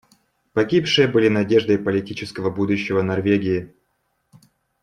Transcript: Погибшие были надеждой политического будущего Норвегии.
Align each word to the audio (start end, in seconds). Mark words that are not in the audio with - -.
Погибшие 0.53 1.07
были 1.07 1.27
надеждой 1.27 1.77
политического 1.77 2.49
будущего 2.49 3.03
Норвегии. 3.03 3.71